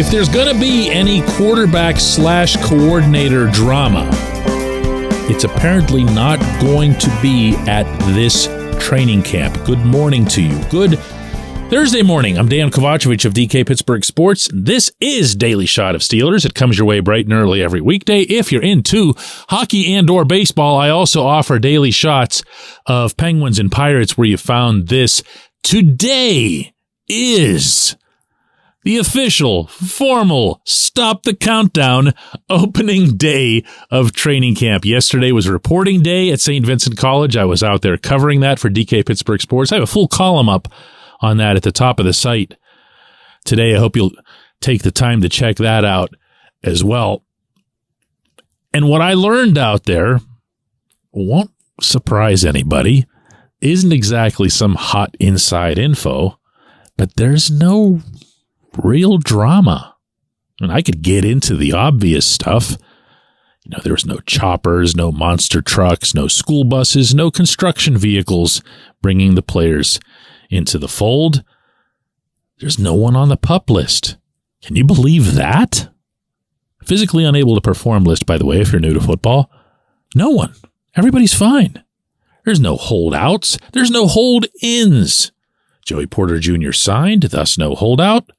[0.00, 4.08] If there's going to be any quarterback slash coordinator drama,
[5.28, 7.84] it's apparently not going to be at
[8.14, 8.46] this
[8.82, 9.62] training camp.
[9.66, 10.58] Good morning to you.
[10.70, 10.98] Good
[11.68, 12.38] Thursday morning.
[12.38, 14.48] I'm Dejan Kovacevic of DK Pittsburgh Sports.
[14.54, 16.46] This is Daily Shot of Steelers.
[16.46, 18.22] It comes your way bright and early every weekday.
[18.22, 19.12] If you're into
[19.50, 22.42] hockey and or baseball, I also offer daily shots
[22.86, 25.22] of Penguins and Pirates where you found this.
[25.62, 26.72] Today
[27.06, 27.96] is
[28.82, 32.14] the official, formal, stop the countdown
[32.48, 34.84] opening day of training camp.
[34.84, 36.64] Yesterday was reporting day at St.
[36.64, 37.36] Vincent College.
[37.36, 39.70] I was out there covering that for DK Pittsburgh Sports.
[39.70, 40.68] I have a full column up
[41.20, 42.56] on that at the top of the site
[43.44, 43.74] today.
[43.74, 44.12] I hope you'll
[44.60, 46.14] take the time to check that out
[46.62, 47.24] as well.
[48.72, 50.20] And what I learned out there
[51.12, 51.50] won't
[51.80, 53.06] surprise anybody,
[53.60, 56.38] isn't exactly some hot inside info,
[56.96, 58.00] but there's no
[58.76, 59.96] real drama.
[60.60, 62.72] And I could get into the obvious stuff.
[63.64, 68.62] You know, there was no choppers, no monster trucks, no school buses, no construction vehicles
[69.02, 70.00] bringing the players
[70.50, 71.44] into the fold.
[72.58, 74.16] There's no one on the pup list.
[74.62, 75.88] Can you believe that?
[76.84, 79.50] Physically unable to perform list, by the way, if you're new to football.
[80.14, 80.54] No one.
[80.96, 81.82] Everybody's fine.
[82.44, 83.58] There's no holdouts.
[83.72, 85.32] There's no hold ins.
[85.84, 86.72] Joey Porter Jr.
[86.72, 88.30] signed, thus no holdout.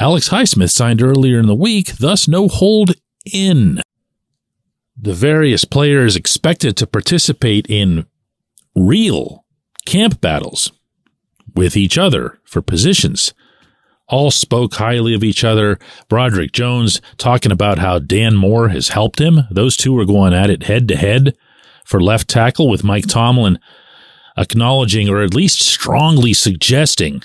[0.00, 2.94] Alex Highsmith signed earlier in the week, thus no hold
[3.30, 3.82] in.
[4.96, 8.06] The various players expected to participate in
[8.74, 9.44] real
[9.84, 10.72] camp battles
[11.54, 13.34] with each other for positions.
[14.08, 15.78] All spoke highly of each other.
[16.08, 19.40] Broderick Jones talking about how Dan Moore has helped him.
[19.50, 21.36] Those two were going at it head to head
[21.84, 23.58] for left tackle with Mike Tomlin
[24.38, 27.22] acknowledging or at least strongly suggesting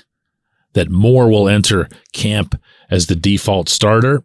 [0.76, 2.60] that Moore will enter camp
[2.90, 4.22] as the default starter.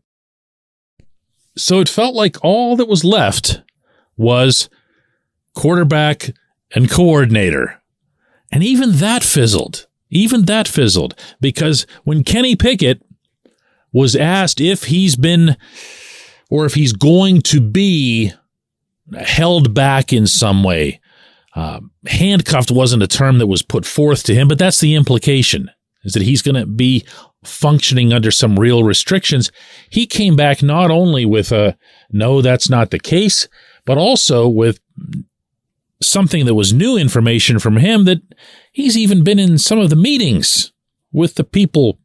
[1.58, 3.62] So it felt like all that was left
[4.18, 4.70] was
[5.56, 6.32] quarterback
[6.76, 7.82] and coordinator.
[8.52, 9.88] And even that fizzled.
[10.10, 13.02] Even that fizzled because when Kenny Pickett
[13.94, 15.56] was asked if he's been
[16.50, 18.34] or if he's going to be
[19.18, 21.00] held back in some way,
[21.56, 25.72] uh, handcuffed wasn't a term that was put forth to him, but that's the implication
[26.04, 27.06] is that he's going to be
[27.44, 29.52] functioning under some real restrictions.
[29.90, 31.78] He came back not only with a
[32.12, 33.48] no, that's not the case,
[33.86, 34.80] but also with
[36.02, 38.22] something that was new information from him that
[38.72, 40.72] he's even been in some of the meetings
[41.12, 42.00] with the people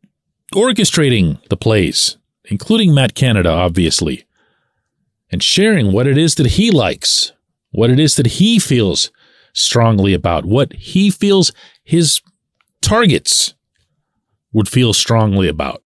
[0.54, 4.26] orchestrating the plays, including Matt Canada, obviously,
[5.30, 7.32] and sharing what it is that he likes,
[7.70, 9.10] what it is that he feels
[9.52, 11.52] strongly about, what he feels
[11.82, 12.20] his
[12.82, 13.54] targets
[14.56, 15.82] would feel strongly about.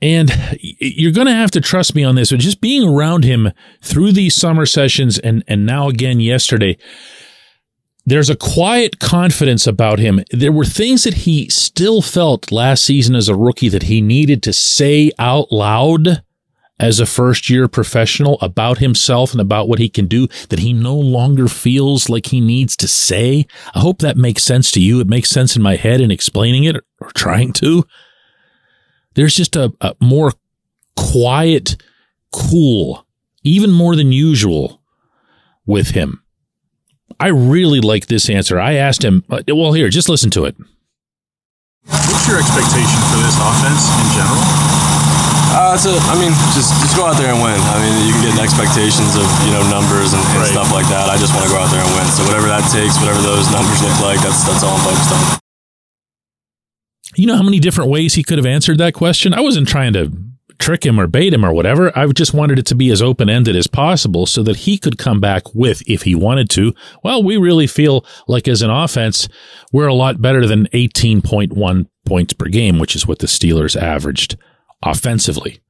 [0.00, 3.52] And you're going to have to trust me on this, but just being around him
[3.82, 6.78] through these summer sessions and, and now again yesterday,
[8.06, 10.24] there's a quiet confidence about him.
[10.32, 14.42] There were things that he still felt last season as a rookie that he needed
[14.44, 16.24] to say out loud
[16.82, 20.72] as a first year professional about himself and about what he can do that he
[20.72, 23.46] no longer feels like he needs to say.
[23.72, 25.00] I hope that makes sense to you.
[25.00, 27.84] It makes sense in my head in explaining it or trying to.
[29.14, 30.32] There's just a, a more
[30.96, 31.76] quiet,
[32.32, 33.06] cool,
[33.44, 34.82] even more than usual
[35.64, 36.24] with him.
[37.20, 38.58] I really like this answer.
[38.58, 40.56] I asked him, well, here, just listen to it.
[41.84, 44.61] What's your expectation for this offense in general?
[45.72, 47.56] Uh, so I mean, just just go out there and win.
[47.56, 50.52] I mean, you can get expectations of you know numbers and, and right.
[50.52, 51.08] stuff like that.
[51.08, 52.04] I just want to go out there and win.
[52.12, 55.40] So whatever that takes, whatever those numbers look like, that's that's all I'm focused on.
[57.16, 59.32] You know how many different ways he could have answered that question?
[59.32, 60.12] I wasn't trying to
[60.58, 61.90] trick him or bait him or whatever.
[61.96, 64.98] I just wanted it to be as open ended as possible so that he could
[64.98, 69.26] come back with, if he wanted to, well, we really feel like as an offense,
[69.72, 74.36] we're a lot better than 18.1 points per game, which is what the Steelers averaged
[74.82, 75.60] offensively.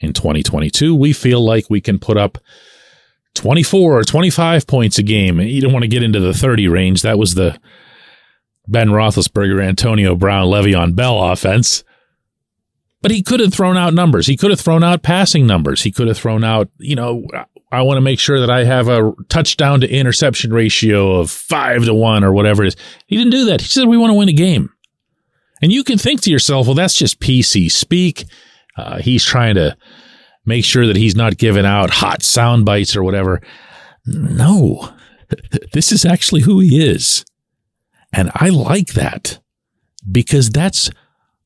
[0.00, 2.38] In 2022, we feel like we can put up
[3.34, 5.40] 24 or 25 points a game.
[5.40, 7.02] You don't want to get into the 30 range.
[7.02, 7.58] That was the
[8.68, 11.82] Ben Roethlisberger, Antonio Brown, Le'Veon Bell offense.
[13.00, 14.26] But he could have thrown out numbers.
[14.26, 15.82] He could have thrown out passing numbers.
[15.82, 17.26] He could have thrown out, you know,
[17.70, 21.84] I want to make sure that I have a touchdown to interception ratio of five
[21.84, 22.76] to one or whatever it is.
[23.06, 23.60] He didn't do that.
[23.60, 24.72] He said, we want to win a game.
[25.60, 28.24] And you can think to yourself, well, that's just PC speak.
[28.78, 29.76] Uh, he's trying to
[30.46, 33.42] make sure that he's not giving out hot sound bites or whatever.
[34.06, 34.94] No,
[35.72, 37.24] this is actually who he is.
[38.12, 39.40] And I like that
[40.10, 40.90] because that's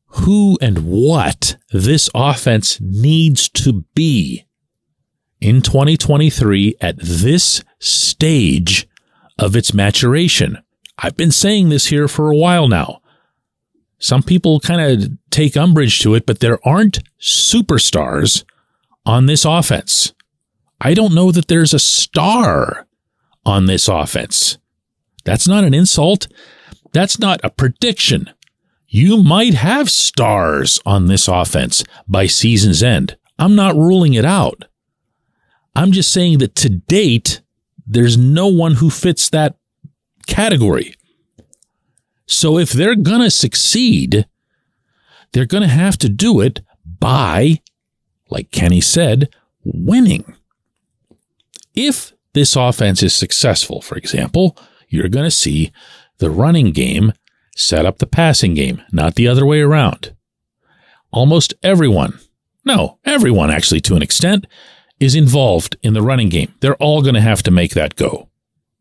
[0.07, 4.45] who and what this offense needs to be
[5.41, 8.87] in 2023 at this stage
[9.39, 10.59] of its maturation.
[10.99, 13.01] I've been saying this here for a while now.
[13.99, 18.45] Some people kind of take umbrage to it, but there aren't superstars
[19.05, 20.13] on this offense.
[20.81, 22.87] I don't know that there's a star
[23.45, 24.59] on this offense.
[25.25, 26.29] That's not an insult.
[26.93, 28.31] That's not a prediction.
[28.87, 33.17] You might have stars on this offense by season's end.
[33.39, 34.65] I'm not ruling it out.
[35.75, 37.41] I'm just saying that to date,
[37.87, 39.57] there's no one who fits that
[40.27, 40.95] category.
[42.27, 44.27] So if they're going to succeed,
[45.33, 46.61] they're going to have to do it
[46.99, 47.61] by,
[48.31, 49.29] like Kenny said,
[49.65, 50.37] winning.
[51.75, 54.57] If this offense is successful, for example,
[54.89, 55.73] you're going to see
[56.19, 57.13] the running game
[57.57, 60.15] set up the passing game, not the other way around.
[61.11, 62.19] Almost everyone,
[62.65, 64.47] no, everyone actually to an extent,
[65.01, 66.55] is involved in the running game.
[66.61, 68.29] They're all going to have to make that go,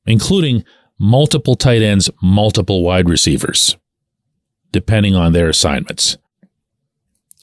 [0.05, 0.63] including
[0.99, 3.75] multiple tight ends, multiple wide receivers,
[4.71, 6.17] depending on their assignments.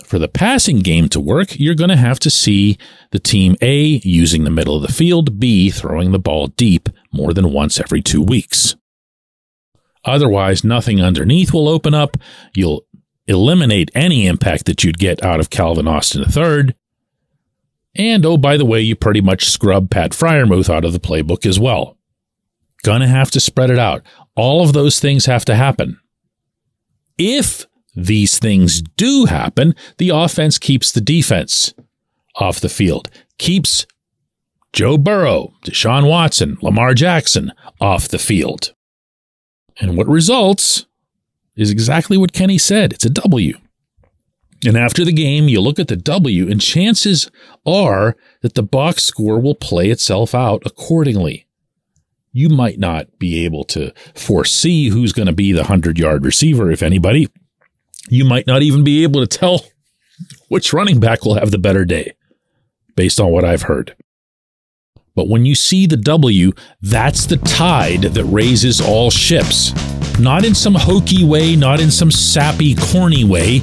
[0.08, 2.78] For the passing game to work, you're going to have to see
[3.10, 7.34] the team A using the middle of the field, B throwing the ball deep more
[7.34, 8.75] than once every two weeks.
[10.06, 12.16] Otherwise, nothing underneath will open up.
[12.55, 12.87] You'll
[13.26, 16.75] eliminate any impact that you'd get out of Calvin Austin III.
[17.94, 21.44] And oh, by the way, you pretty much scrub Pat Freiermuth out of the playbook
[21.44, 21.99] as well.
[22.82, 24.02] Gonna have to spread it out.
[24.34, 26.00] All of those things have to happen.
[27.19, 27.66] If
[28.06, 31.75] these things do happen, the offense keeps the defense
[32.37, 33.87] off the field, keeps
[34.73, 38.75] Joe Burrow, Deshaun Watson, Lamar Jackson off the field.
[39.81, 40.87] And what results
[41.56, 43.59] is exactly what Kenny said it's a W.
[44.67, 47.31] And after the game, you look at the W, and chances
[47.65, 51.47] are that the box score will play itself out accordingly.
[52.33, 56.71] You might not be able to foresee who's going to be the 100 yard receiver,
[56.71, 57.29] if anybody.
[58.08, 59.64] You might not even be able to tell
[60.49, 62.14] which running back will have the better day,
[62.96, 63.94] based on what I've heard.
[65.14, 69.72] But when you see the W, that's the tide that raises all ships.
[70.19, 73.60] Not in some hokey way, not in some sappy, corny way,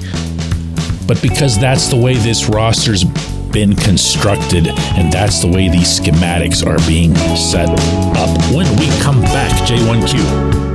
[1.07, 3.03] but because that's the way this roster's
[3.51, 8.53] been constructed and that's the way these schematics are being set up.
[8.53, 10.74] When we come back, J1Q.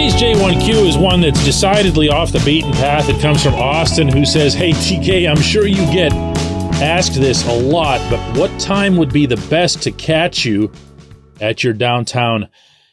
[0.00, 3.10] Today's J1Q is one that's decidedly off the beaten path.
[3.10, 6.10] It comes from Austin, who says, Hey, DK, I'm sure you get
[6.80, 10.72] asked this a lot, but what time would be the best to catch you
[11.38, 12.48] at your downtown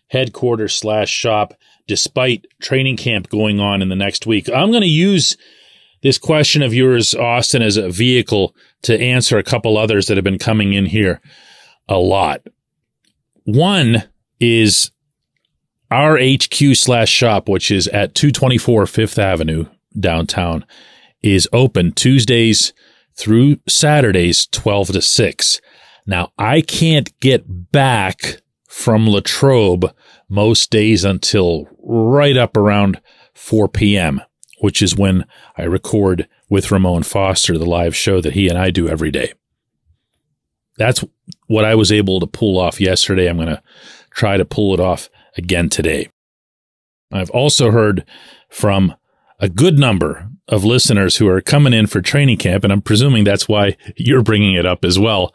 [0.08, 1.54] headquarters slash shop
[1.88, 4.50] despite training camp going on in the next week?
[4.50, 5.38] I'm going to use
[6.04, 10.26] this question of yours, Austin, as a vehicle to answer a couple others that have
[10.26, 11.22] been coming in here
[11.88, 12.42] a lot.
[13.46, 14.04] One
[14.42, 14.92] is
[15.92, 19.66] our HQ slash shop, which is at 224 Fifth Avenue
[19.98, 20.66] downtown,
[21.22, 22.74] is open Tuesdays
[23.16, 25.62] through Saturdays, 12 to 6.
[26.06, 29.94] Now, I can't get back from Latrobe
[30.30, 33.02] most days until right up around
[33.34, 34.22] 4 p.m.,
[34.60, 35.26] which is when
[35.58, 39.34] I record with Ramon Foster, the live show that he and I do every day.
[40.78, 41.04] That's
[41.48, 43.28] what I was able to pull off yesterday.
[43.28, 43.64] I'm going to
[44.12, 46.10] try to pull it off again today.
[47.12, 48.06] I've also heard
[48.50, 48.96] from
[49.40, 53.24] a good number of listeners who are coming in for training camp, and I'm presuming
[53.24, 55.34] that's why you're bringing it up as well,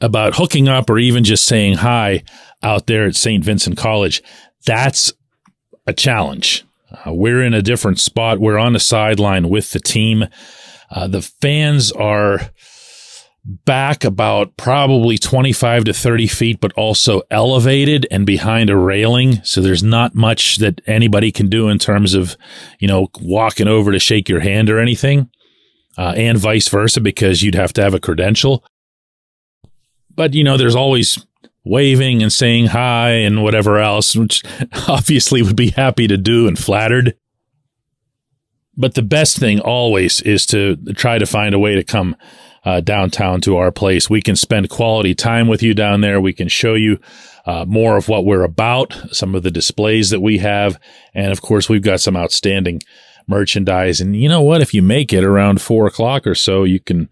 [0.00, 2.22] about hooking up or even just saying hi
[2.62, 3.44] out there at St.
[3.44, 4.22] Vincent College.
[4.64, 5.12] That's
[5.86, 6.64] a challenge.
[6.90, 8.38] Uh, we're in a different spot.
[8.38, 10.26] We're on the sideline with the team.
[10.90, 12.50] Uh, the fans are
[13.48, 19.42] back about probably 25 to 30 feet, but also elevated and behind a railing.
[19.42, 22.36] So there's not much that anybody can do in terms of,
[22.78, 25.30] you know, walking over to shake your hand or anything,
[25.96, 28.62] uh, and vice versa, because you'd have to have a credential.
[30.14, 31.24] But, you know, there's always
[31.64, 34.42] waving and saying hi and whatever else, which
[34.88, 37.16] obviously would be happy to do and flattered.
[38.78, 42.16] But the best thing always is to try to find a way to come
[42.64, 44.08] uh, downtown to our place.
[44.08, 46.20] We can spend quality time with you down there.
[46.20, 47.00] We can show you
[47.44, 50.78] uh, more of what we're about, some of the displays that we have.
[51.12, 52.80] And of course, we've got some outstanding
[53.26, 54.00] merchandise.
[54.00, 54.60] And you know what?
[54.60, 57.08] If you make it around four o'clock or so, you can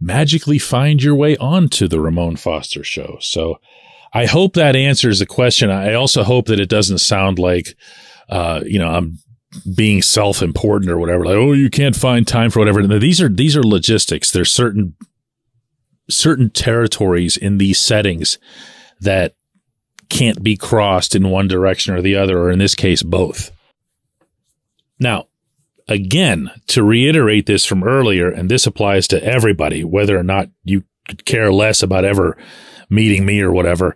[0.00, 3.18] magically find your way onto the Ramon Foster show.
[3.20, 3.60] So
[4.12, 5.70] I hope that answers the question.
[5.70, 7.76] I also hope that it doesn't sound like,
[8.28, 9.18] uh, you know, I'm
[9.74, 12.86] being self-important or whatever like oh you can't find time for whatever.
[12.98, 14.30] These are these are logistics.
[14.30, 14.94] There's certain
[16.08, 18.38] certain territories in these settings
[19.00, 19.34] that
[20.10, 23.50] can't be crossed in one direction or the other or in this case both.
[24.98, 25.26] Now
[25.88, 30.84] again to reiterate this from earlier and this applies to everybody whether or not you
[31.26, 32.38] care less about ever
[32.88, 33.94] meeting me or whatever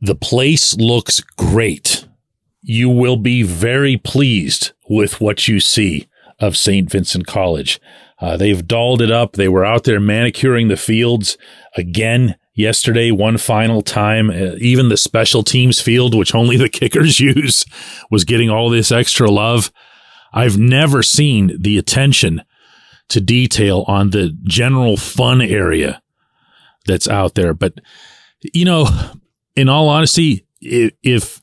[0.00, 2.06] the place looks great
[2.70, 6.06] you will be very pleased with what you see
[6.38, 6.88] of St.
[6.88, 7.80] Vincent College.
[8.20, 9.32] Uh, they've dolled it up.
[9.32, 11.36] They were out there manicuring the fields
[11.76, 14.30] again yesterday, one final time.
[14.30, 17.64] Uh, even the special teams field, which only the kickers use,
[18.08, 19.72] was getting all this extra love.
[20.32, 22.40] I've never seen the attention
[23.08, 26.00] to detail on the general fun area
[26.86, 27.52] that's out there.
[27.52, 27.80] But,
[28.54, 28.86] you know,
[29.56, 31.39] in all honesty, if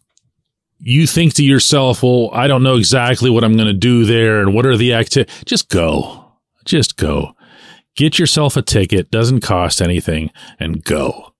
[0.79, 4.41] you think to yourself, well, I don't know exactly what I'm going to do there
[4.41, 5.43] and what are the activities.
[5.45, 6.33] Just go.
[6.65, 7.33] Just go.
[7.95, 11.33] Get yourself a ticket, doesn't cost anything, and go.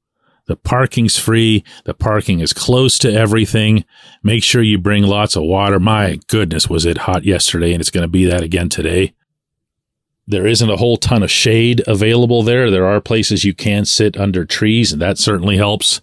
[0.48, 1.63] The parking's free.
[1.84, 3.86] The parking is close to everything.
[4.24, 5.79] Make sure you bring lots of water.
[5.79, 9.13] My goodness, was it hot yesterday and it's going to be that again today.
[10.25, 12.72] There isn't a whole ton of shade available there.
[12.72, 16.01] There are places you can sit under trees, and that certainly helps.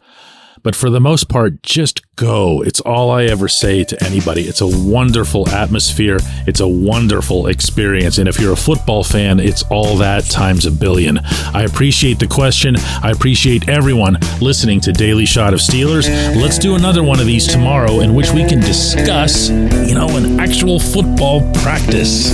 [0.65, 2.63] But for the most part, just go.
[2.63, 4.45] It's all I ever say to anybody.
[4.45, 6.17] It's a wonderful atmosphere.
[6.47, 8.17] It's a wonderful experience.
[8.17, 11.19] And if you're a football fan, it's all that times a billion.
[11.53, 12.77] I appreciate the question.
[12.79, 16.09] I appreciate everyone listening to Daily Shot of Steelers.
[16.35, 20.41] Let's do another one of these tomorrow in which we can discuss, you know, an
[20.41, 22.33] actual football practice.